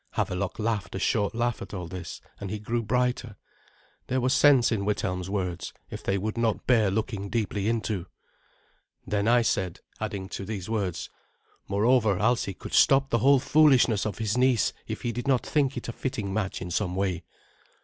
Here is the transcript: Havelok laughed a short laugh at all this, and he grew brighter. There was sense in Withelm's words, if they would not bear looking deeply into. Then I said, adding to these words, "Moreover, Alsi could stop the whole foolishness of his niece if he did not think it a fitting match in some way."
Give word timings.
Havelok 0.15 0.57
laughed 0.57 0.95
a 0.95 0.99
short 0.99 1.35
laugh 1.35 1.61
at 1.61 1.75
all 1.75 1.85
this, 1.87 2.21
and 2.39 2.49
he 2.49 2.57
grew 2.57 2.81
brighter. 2.81 3.35
There 4.07 4.19
was 4.19 4.33
sense 4.33 4.71
in 4.71 4.83
Withelm's 4.83 5.29
words, 5.29 5.73
if 5.91 6.01
they 6.01 6.17
would 6.17 6.39
not 6.39 6.65
bear 6.65 6.89
looking 6.89 7.29
deeply 7.29 7.69
into. 7.69 8.07
Then 9.05 9.27
I 9.27 9.43
said, 9.43 9.79
adding 9.99 10.27
to 10.29 10.43
these 10.43 10.67
words, 10.67 11.11
"Moreover, 11.67 12.17
Alsi 12.17 12.55
could 12.55 12.73
stop 12.73 13.11
the 13.11 13.19
whole 13.19 13.39
foolishness 13.39 14.07
of 14.07 14.17
his 14.17 14.35
niece 14.35 14.73
if 14.87 15.03
he 15.03 15.11
did 15.11 15.27
not 15.27 15.45
think 15.45 15.77
it 15.77 15.87
a 15.87 15.91
fitting 15.93 16.33
match 16.33 16.63
in 16.63 16.71
some 16.71 16.95
way." 16.95 17.21